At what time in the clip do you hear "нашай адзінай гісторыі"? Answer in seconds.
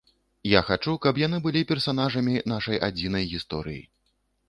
2.57-3.83